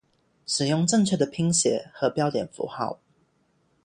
[0.47, 2.97] 使用正确的拼写和标点符号